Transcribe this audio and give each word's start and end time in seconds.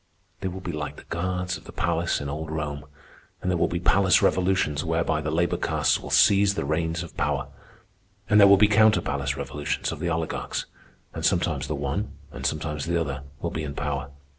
They 0.39 0.47
will 0.47 0.61
be 0.61 0.71
like 0.71 0.95
the 0.95 1.03
guards 1.03 1.57
of 1.57 1.65
the 1.65 1.71
palace 1.71 2.19
in 2.21 2.27
old 2.27 2.49
Rome, 2.49 2.85
and 3.39 3.51
there 3.51 3.57
will 3.59 3.67
be 3.67 3.79
palace 3.79 4.19
revolutions 4.19 4.83
whereby 4.83 5.21
the 5.21 5.29
labor 5.29 5.57
castes 5.57 5.99
will 5.99 6.09
seize 6.09 6.55
the 6.55 6.65
reins 6.65 7.03
of 7.03 7.15
power. 7.17 7.49
And 8.27 8.39
there 8.39 8.47
will 8.47 8.57
be 8.57 8.67
counter 8.67 9.01
palace 9.01 9.37
revolutions 9.37 9.91
of 9.91 9.99
the 9.99 10.09
oligarchs, 10.09 10.65
and 11.13 11.23
sometimes 11.23 11.67
the 11.67 11.75
one, 11.75 12.13
and 12.31 12.47
sometimes 12.47 12.87
the 12.87 12.99
other, 12.99 13.21
will 13.41 13.51
be 13.51 13.61
in 13.63 13.75
power. 13.75 14.09